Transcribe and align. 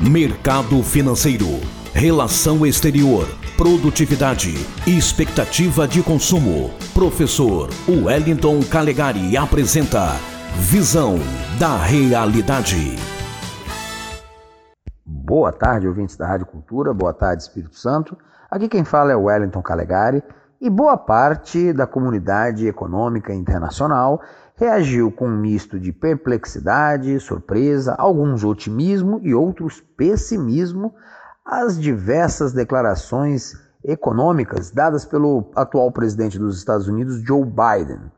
Mercado 0.00 0.80
financeiro, 0.80 1.58
relação 1.92 2.64
exterior, 2.64 3.26
produtividade 3.56 4.54
expectativa 4.86 5.88
de 5.88 6.04
consumo. 6.04 6.70
Professor 6.94 7.68
Wellington 7.88 8.60
Calegari 8.70 9.36
apresenta 9.36 10.12
Visão 10.54 11.16
da 11.58 11.76
Realidade. 11.78 12.94
Boa 15.04 15.50
tarde, 15.50 15.88
ouvintes 15.88 16.16
da 16.16 16.28
Rádio 16.28 16.46
Cultura. 16.46 16.94
Boa 16.94 17.12
tarde, 17.12 17.42
Espírito 17.42 17.74
Santo. 17.74 18.16
Aqui 18.48 18.68
quem 18.68 18.84
fala 18.84 19.10
é 19.10 19.16
o 19.16 19.24
Wellington 19.24 19.62
Calegari 19.62 20.22
e 20.60 20.70
boa 20.70 20.96
parte 20.96 21.72
da 21.72 21.88
comunidade 21.88 22.68
econômica 22.68 23.34
internacional 23.34 24.20
reagiu 24.58 25.12
com 25.12 25.28
um 25.28 25.40
misto 25.40 25.78
de 25.78 25.92
perplexidade, 25.92 27.20
surpresa, 27.20 27.94
alguns 27.96 28.42
otimismo 28.42 29.20
e 29.22 29.32
outros 29.32 29.80
pessimismo 29.96 30.92
às 31.46 31.80
diversas 31.80 32.52
declarações 32.52 33.52
econômicas 33.84 34.72
dadas 34.72 35.04
pelo 35.04 35.50
atual 35.54 35.92
presidente 35.92 36.38
dos 36.38 36.58
Estados 36.58 36.88
Unidos, 36.88 37.22
Joe 37.22 37.44
Biden. 37.44 38.10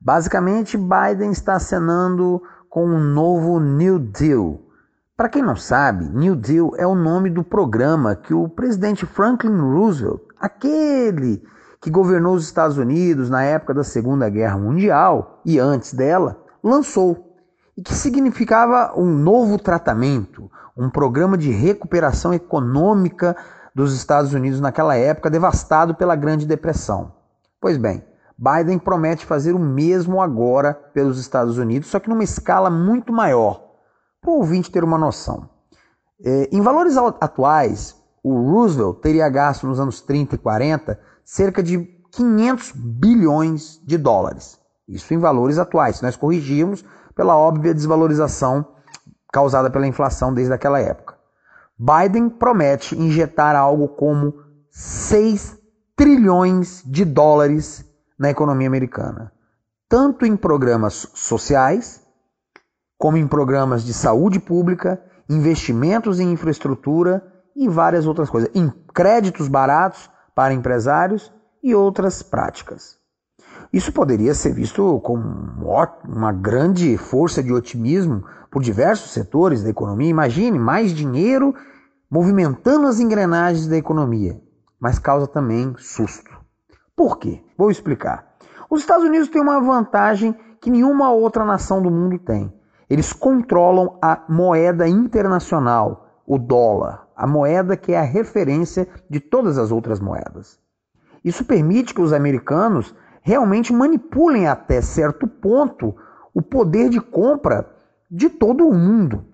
Basicamente, 0.00 0.78
Biden 0.78 1.32
está 1.32 1.54
acenando 1.54 2.40
com 2.70 2.86
um 2.86 3.00
novo 3.00 3.58
New 3.58 3.98
Deal. 3.98 4.60
Para 5.16 5.28
quem 5.28 5.42
não 5.42 5.56
sabe, 5.56 6.04
New 6.04 6.36
Deal 6.36 6.72
é 6.76 6.86
o 6.86 6.94
nome 6.94 7.28
do 7.28 7.42
programa 7.42 8.14
que 8.14 8.32
o 8.32 8.48
presidente 8.48 9.04
Franklin 9.04 9.58
Roosevelt, 9.58 10.22
aquele 10.38 11.42
que 11.82 11.90
governou 11.90 12.36
os 12.36 12.44
Estados 12.44 12.78
Unidos 12.78 13.28
na 13.28 13.42
época 13.42 13.74
da 13.74 13.82
Segunda 13.82 14.30
Guerra 14.30 14.56
Mundial 14.56 15.40
e 15.44 15.58
antes 15.58 15.92
dela, 15.92 16.40
lançou 16.62 17.36
e 17.76 17.82
que 17.82 17.92
significava 17.92 18.92
um 18.96 19.06
novo 19.06 19.58
tratamento, 19.58 20.48
um 20.76 20.88
programa 20.88 21.36
de 21.36 21.50
recuperação 21.50 22.32
econômica 22.32 23.36
dos 23.74 23.96
Estados 23.96 24.32
Unidos 24.32 24.60
naquela 24.60 24.94
época 24.94 25.28
devastado 25.28 25.92
pela 25.92 26.14
Grande 26.14 26.46
Depressão. 26.46 27.14
Pois 27.60 27.76
bem, 27.76 28.04
Biden 28.38 28.78
promete 28.78 29.26
fazer 29.26 29.52
o 29.52 29.58
mesmo 29.58 30.22
agora 30.22 30.74
pelos 30.94 31.18
Estados 31.18 31.58
Unidos, 31.58 31.88
só 31.88 31.98
que 31.98 32.08
numa 32.08 32.22
escala 32.22 32.70
muito 32.70 33.12
maior, 33.12 33.60
para 34.20 34.30
o 34.30 34.34
ouvinte 34.34 34.70
ter 34.70 34.84
uma 34.84 34.98
noção. 34.98 35.48
É, 36.24 36.48
em 36.52 36.60
valores 36.60 36.96
atuais, 36.96 38.00
o 38.22 38.52
Roosevelt 38.52 39.00
teria 39.00 39.28
gasto 39.28 39.66
nos 39.66 39.80
anos 39.80 40.00
30 40.00 40.36
e 40.36 40.38
40 40.38 41.11
cerca 41.24 41.62
de 41.62 41.78
500 42.12 42.72
bilhões 42.72 43.80
de 43.84 43.96
dólares. 43.96 44.58
Isso 44.86 45.12
em 45.14 45.18
valores 45.18 45.58
atuais, 45.58 45.96
se 45.96 46.02
nós 46.02 46.16
corrigirmos 46.16 46.84
pela 47.14 47.36
óbvia 47.36 47.74
desvalorização 47.74 48.66
causada 49.32 49.70
pela 49.70 49.86
inflação 49.86 50.32
desde 50.32 50.52
aquela 50.52 50.78
época. 50.78 51.16
Biden 51.78 52.28
promete 52.28 52.96
injetar 52.96 53.56
algo 53.56 53.88
como 53.88 54.34
6 54.70 55.58
trilhões 55.96 56.82
de 56.86 57.04
dólares 57.04 57.84
na 58.18 58.30
economia 58.30 58.68
americana, 58.68 59.32
tanto 59.88 60.26
em 60.26 60.36
programas 60.36 61.08
sociais, 61.14 62.02
como 62.98 63.16
em 63.16 63.26
programas 63.26 63.82
de 63.82 63.92
saúde 63.92 64.38
pública, 64.38 65.02
investimentos 65.28 66.20
em 66.20 66.30
infraestrutura 66.30 67.26
e 67.56 67.68
várias 67.68 68.06
outras 68.06 68.30
coisas, 68.30 68.50
em 68.54 68.70
créditos 68.94 69.48
baratos 69.48 70.08
para 70.34 70.54
empresários 70.54 71.32
e 71.62 71.74
outras 71.74 72.22
práticas. 72.22 72.98
Isso 73.72 73.92
poderia 73.92 74.34
ser 74.34 74.52
visto 74.52 75.00
como 75.00 75.24
uma 76.06 76.32
grande 76.32 76.96
força 76.98 77.42
de 77.42 77.52
otimismo 77.52 78.24
por 78.50 78.62
diversos 78.62 79.12
setores 79.12 79.62
da 79.62 79.70
economia. 79.70 80.10
Imagine 80.10 80.58
mais 80.58 80.92
dinheiro 80.92 81.54
movimentando 82.10 82.86
as 82.86 83.00
engrenagens 83.00 83.66
da 83.66 83.76
economia, 83.76 84.38
mas 84.78 84.98
causa 84.98 85.26
também 85.26 85.74
susto. 85.78 86.30
Por 86.94 87.18
quê? 87.18 87.42
Vou 87.56 87.70
explicar. 87.70 88.36
Os 88.68 88.80
Estados 88.80 89.04
Unidos 89.04 89.28
têm 89.28 89.40
uma 89.40 89.60
vantagem 89.60 90.36
que 90.60 90.70
nenhuma 90.70 91.10
outra 91.10 91.44
nação 91.44 91.80
do 91.80 91.90
mundo 91.90 92.18
tem. 92.18 92.52
Eles 92.90 93.12
controlam 93.12 93.98
a 94.02 94.22
moeda 94.28 94.86
internacional, 94.86 96.22
o 96.26 96.38
dólar 96.38 97.01
a 97.22 97.26
moeda 97.26 97.76
que 97.76 97.92
é 97.92 98.00
a 98.00 98.02
referência 98.02 98.88
de 99.08 99.20
todas 99.20 99.56
as 99.56 99.70
outras 99.70 100.00
moedas. 100.00 100.58
Isso 101.24 101.44
permite 101.44 101.94
que 101.94 102.00
os 102.00 102.12
americanos 102.12 102.92
realmente 103.20 103.72
manipulem 103.72 104.48
até 104.48 104.80
certo 104.80 105.28
ponto 105.28 105.94
o 106.34 106.42
poder 106.42 106.88
de 106.88 107.00
compra 107.00 107.70
de 108.10 108.28
todo 108.28 108.66
o 108.66 108.74
mundo. 108.74 109.24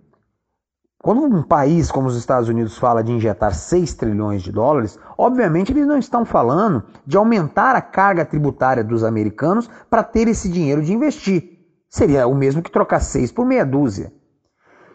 Quando 1.02 1.22
um 1.22 1.42
país 1.42 1.90
como 1.90 2.08
os 2.08 2.16
Estados 2.18 2.50
Unidos 2.50 2.76
fala 2.76 3.02
de 3.02 3.10
injetar 3.10 3.54
6 3.54 3.94
trilhões 3.94 4.42
de 4.42 4.52
dólares, 4.52 4.98
obviamente 5.16 5.72
eles 5.72 5.86
não 5.86 5.96
estão 5.96 6.26
falando 6.26 6.84
de 7.06 7.16
aumentar 7.16 7.74
a 7.74 7.80
carga 7.80 8.22
tributária 8.22 8.84
dos 8.84 9.02
americanos 9.02 9.66
para 9.88 10.02
ter 10.02 10.28
esse 10.28 10.50
dinheiro 10.50 10.82
de 10.82 10.92
investir. 10.92 11.58
Seria 11.88 12.26
o 12.26 12.34
mesmo 12.34 12.60
que 12.60 12.70
trocar 12.70 13.00
6 13.00 13.32
por 13.32 13.46
meia 13.46 13.64
dúzia. 13.64 14.12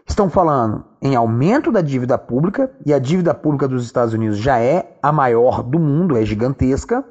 Estão 0.05 0.29
falando 0.29 0.83
em 1.01 1.15
aumento 1.15 1.71
da 1.71 1.81
dívida 1.81 2.17
pública, 2.17 2.71
e 2.85 2.93
a 2.93 2.99
dívida 2.99 3.33
pública 3.33 3.67
dos 3.67 3.85
Estados 3.85 4.13
Unidos 4.13 4.37
já 4.37 4.59
é 4.59 4.97
a 5.01 5.11
maior 5.11 5.63
do 5.63 5.79
mundo, 5.79 6.17
é 6.17 6.25
gigantesca. 6.25 7.03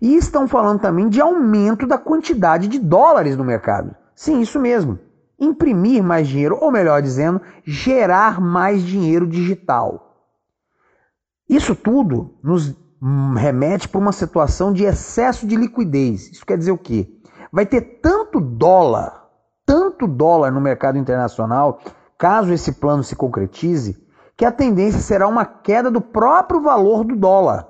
E 0.00 0.16
estão 0.16 0.48
falando 0.48 0.80
também 0.80 1.08
de 1.08 1.20
aumento 1.20 1.86
da 1.86 1.98
quantidade 1.98 2.68
de 2.68 2.78
dólares 2.78 3.36
no 3.36 3.44
mercado. 3.44 3.94
Sim, 4.14 4.40
isso 4.40 4.58
mesmo. 4.58 4.98
Imprimir 5.38 6.02
mais 6.02 6.26
dinheiro, 6.28 6.58
ou 6.60 6.70
melhor 6.70 7.02
dizendo, 7.02 7.40
gerar 7.64 8.40
mais 8.40 8.82
dinheiro 8.82 9.26
digital. 9.26 10.08
Isso 11.48 11.74
tudo 11.74 12.34
nos 12.42 12.74
remete 13.36 13.88
para 13.88 14.00
uma 14.00 14.12
situação 14.12 14.72
de 14.72 14.84
excesso 14.84 15.46
de 15.46 15.56
liquidez. 15.56 16.30
Isso 16.32 16.44
quer 16.44 16.58
dizer 16.58 16.72
o 16.72 16.78
quê? 16.78 17.08
Vai 17.52 17.64
ter 17.64 17.80
tanto 18.02 18.40
dólar, 18.40 19.28
tanto 19.64 20.06
dólar 20.06 20.50
no 20.50 20.60
mercado 20.60 20.98
internacional 20.98 21.80
caso 22.18 22.52
esse 22.52 22.72
plano 22.72 23.04
se 23.04 23.14
concretize, 23.14 23.96
que 24.36 24.44
a 24.44 24.52
tendência 24.52 25.00
será 25.00 25.26
uma 25.26 25.44
queda 25.44 25.90
do 25.90 26.00
próprio 26.00 26.60
valor 26.60 27.04
do 27.04 27.16
dólar, 27.16 27.68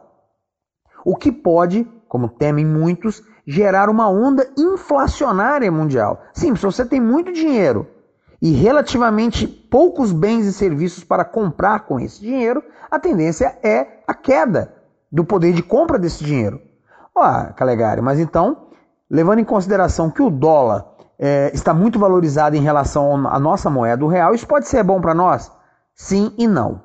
o 1.05 1.15
que 1.15 1.31
pode, 1.31 1.85
como 2.09 2.29
temem 2.29 2.65
muitos, 2.65 3.23
gerar 3.47 3.89
uma 3.89 4.09
onda 4.09 4.47
inflacionária 4.57 5.71
mundial. 5.71 6.23
Sim, 6.33 6.55
se 6.57 6.63
você 6.63 6.85
tem 6.85 7.01
muito 7.01 7.33
dinheiro 7.33 7.87
e 8.41 8.53
relativamente 8.53 9.47
poucos 9.47 10.13
bens 10.13 10.47
e 10.47 10.53
serviços 10.53 11.05
para 11.05 11.25
comprar 11.25 11.87
com 11.87 11.99
esse 11.99 12.21
dinheiro, 12.21 12.63
a 12.91 12.99
tendência 12.99 13.59
é 13.63 14.03
a 14.07 14.15
queda 14.15 14.75
do 15.11 15.25
poder 15.25 15.53
de 15.53 15.63
compra 15.63 15.99
desse 15.99 16.25
dinheiro. 16.25 16.61
Ó, 17.15 17.53
Calegari, 17.55 18.01
mas 18.01 18.19
então, 18.19 18.69
levando 19.11 19.39
em 19.39 19.45
consideração 19.45 20.11
que 20.11 20.23
o 20.23 20.31
dólar 20.31 20.98
é, 21.19 21.51
está 21.53 21.75
muito 21.75 21.99
valorizada 21.99 22.57
em 22.57 22.63
relação 22.63 23.27
à 23.27 23.39
nossa 23.39 23.69
moeda, 23.69 24.05
o 24.05 24.09
real, 24.09 24.35
isso 24.35 24.47
pode 24.47 24.69
ser 24.69 24.83
bom 24.83 25.01
para 25.01 25.15
nós? 25.15 25.51
Sim 25.95 26.33
e 26.39 26.47
não. 26.47 26.83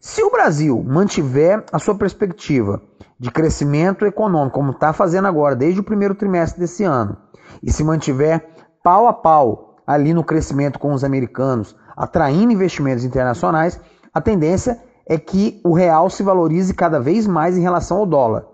Se 0.00 0.22
o 0.22 0.30
Brasil 0.30 0.84
mantiver 0.86 1.64
a 1.72 1.78
sua 1.78 1.96
perspectiva 1.96 2.80
de 3.18 3.30
crescimento 3.30 4.06
econômico, 4.06 4.54
como 4.54 4.70
está 4.70 4.92
fazendo 4.92 5.26
agora, 5.26 5.56
desde 5.56 5.80
o 5.80 5.84
primeiro 5.84 6.14
trimestre 6.14 6.60
desse 6.60 6.84
ano, 6.84 7.16
e 7.62 7.72
se 7.72 7.82
mantiver 7.82 8.46
pau 8.84 9.08
a 9.08 9.12
pau 9.12 9.76
ali 9.86 10.12
no 10.12 10.22
crescimento 10.22 10.78
com 10.78 10.92
os 10.92 11.02
americanos, 11.02 11.74
atraindo 11.96 12.52
investimentos 12.52 13.04
internacionais, 13.04 13.80
a 14.12 14.20
tendência 14.20 14.80
é 15.08 15.18
que 15.18 15.60
o 15.64 15.72
real 15.72 16.10
se 16.10 16.22
valorize 16.22 16.74
cada 16.74 17.00
vez 17.00 17.26
mais 17.26 17.56
em 17.56 17.62
relação 17.62 17.98
ao 17.98 18.06
dólar. 18.06 18.44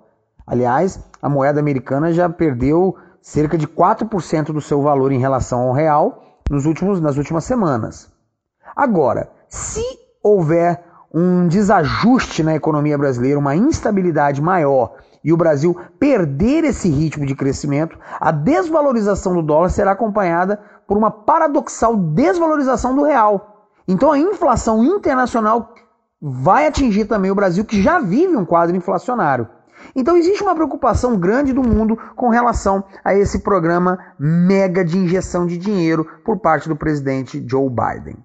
Aliás, 0.47 1.03
a 1.21 1.29
moeda 1.29 1.61
americana 1.61 2.13
já 2.13 2.29
perdeu 2.29 2.97
cerca 3.23 3.57
de 3.57 3.69
4% 3.69 4.53
do 4.53 4.61
seu 4.61 4.83
valor 4.83 5.13
em 5.13 5.19
relação 5.19 5.61
ao 5.61 5.73
real 5.73 6.41
nos 6.51 6.67
últimos, 6.67 7.01
nas 7.01 7.17
últimas 7.17 7.45
semanas. 7.45 8.13
Agora, 8.75 9.31
se 9.49 9.85
houver 10.23 10.85
um 11.15 11.47
desajuste 11.47 12.43
na 12.43 12.55
economia 12.55 12.99
brasileira, 12.99 13.39
uma 13.39 13.55
instabilidade 13.55 14.43
maior 14.43 14.97
e 15.23 15.33
o 15.33 15.37
Brasil 15.37 15.79
perder 15.99 16.65
esse 16.65 16.89
ritmo 16.89 17.25
de 17.25 17.37
crescimento, 17.37 17.97
a 18.19 18.33
desvalorização 18.33 19.35
do 19.35 19.43
dólar 19.43 19.69
será 19.69 19.93
acompanhada 19.93 20.61
por 20.87 20.97
uma 20.97 21.11
paradoxal 21.11 21.97
desvalorização 21.97 22.97
do 22.97 23.05
real. 23.05 23.69
Então 23.87 24.11
a 24.11 24.19
inflação 24.19 24.83
internacional 24.83 25.75
vai 26.21 26.67
atingir 26.67 27.05
também 27.05 27.31
o 27.31 27.35
Brasil, 27.35 27.65
que 27.65 27.83
já 27.83 27.99
vive 28.01 28.37
um 28.37 28.45
quadro 28.45 28.75
inflacionário. 28.75 29.49
Então 29.95 30.17
existe 30.17 30.43
uma 30.43 30.55
preocupação 30.55 31.17
grande 31.17 31.53
do 31.53 31.63
mundo 31.63 31.97
com 32.17 32.29
relação 32.29 32.85
a 33.05 33.15
esse 33.15 33.41
programa 33.41 33.99
mega 34.19 34.85
de 34.85 34.97
injeção 34.97 35.47
de 35.47 35.59
dinheiro 35.59 36.07
por 36.25 36.39
parte 36.39 36.69
do 36.69 36.77
presidente 36.77 37.45
Joe 37.49 37.69
Biden. 37.69 38.17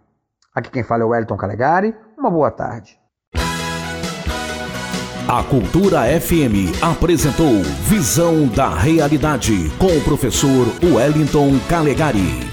Aqui 0.54 0.72
quem 0.72 0.84
fala 0.84 1.04
é 1.04 1.06
o 1.06 1.10
Wellington 1.10 1.38
Calegari. 1.38 1.96
Uma 2.18 2.32
boa 2.32 2.50
tarde. 2.50 2.98
A 5.30 5.44
Cultura 5.44 6.04
FM 6.22 6.82
apresentou 6.82 7.62
Visão 7.84 8.48
da 8.48 8.70
Realidade 8.70 9.70
com 9.78 9.88
o 9.88 10.02
professor 10.02 10.66
Wellington 10.82 11.60
Calegari. 11.68 12.47